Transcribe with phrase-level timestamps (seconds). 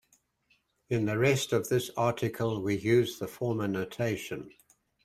[0.89, 4.49] In the rest of this article we use the former notation.